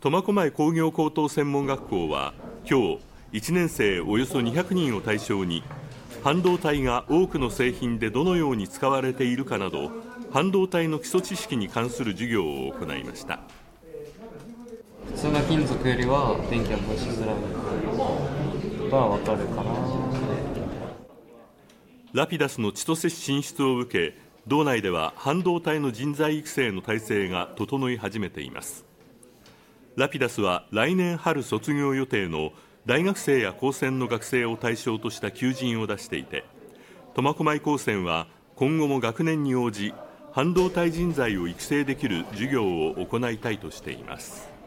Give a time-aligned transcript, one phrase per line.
[0.00, 2.32] 苫小牧工業高等専門学校は
[2.70, 2.98] 今日
[3.32, 5.64] 1年生およそ200人を対象に
[6.22, 9.90] 半導体が多くの製品でどのように使われているかなど
[10.30, 13.40] 半導体の基礎知識に関する授業を行いました。
[15.06, 17.36] 普通の金属よりは電気を通しづらい。
[18.78, 19.72] ことは分かるかな。
[22.12, 28.87] ラピダスの千歳市進出を受け道内では半導体の人材育成の体制が整い始めています
[29.98, 32.52] ラピダスは来年春卒業予定の
[32.86, 36.44] 大学生や高専の学生を対象とした求人を出していて
[37.16, 39.92] 苫小牧高専は今後も学年に応じ
[40.30, 44.57] 半導体人材を育成できる授業を行いたいとしています。